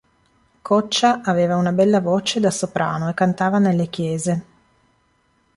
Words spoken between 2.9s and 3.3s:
e